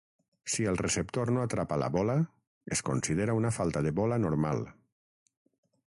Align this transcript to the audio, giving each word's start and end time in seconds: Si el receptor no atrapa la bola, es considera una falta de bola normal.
Si 0.53 0.63
el 0.69 0.79
receptor 0.79 1.31
no 1.35 1.43
atrapa 1.47 1.77
la 1.83 1.89
bola, 1.97 2.15
es 2.77 2.83
considera 2.89 3.35
una 3.43 3.55
falta 3.59 3.87
de 3.89 3.95
bola 4.01 4.21
normal. 4.27 4.65